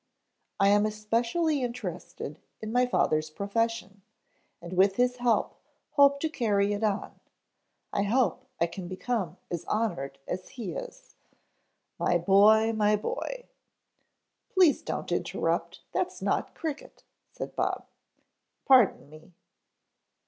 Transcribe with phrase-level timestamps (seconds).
[0.59, 4.01] I am especially interested in my father's profession
[4.59, 5.53] and with his help
[5.91, 7.19] hope to carry it on
[7.93, 11.13] I hope I can become as honored as he is"
[11.99, 13.45] "My boy, my boy"
[14.55, 15.81] "Please don't interrupt.
[15.91, 17.85] That's not cricket," said Bob.
[18.65, 19.35] "Pardon me."